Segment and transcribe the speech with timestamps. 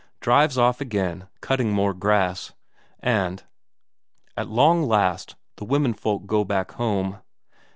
[0.19, 2.53] Drives off again, cutting more grass.
[3.01, 3.43] And,
[4.35, 7.19] at long last, the womenfolk go back home.